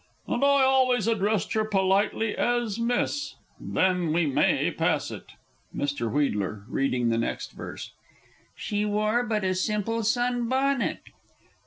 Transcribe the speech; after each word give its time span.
"And 0.25 0.43
I 0.43 0.63
always 0.63 1.07
addressed 1.07 1.53
her 1.53 1.63
politely 1.63 2.35
as 2.35 2.79
"Miss." 2.79 3.35
Then 3.59 4.11
we 4.11 4.25
may 4.25 4.71
pass 4.71 5.11
it. 5.11 5.33
Mr. 5.77 6.07
W. 6.09 6.63
(reading 6.67 7.09
the 7.09 7.19
next 7.19 7.51
verse). 7.51 7.91
"She 8.55 8.83
wore 8.83 9.21
but 9.21 9.43
a 9.43 9.53
simple 9.53 10.01
sun 10.01 10.49
bonnet." 10.49 11.01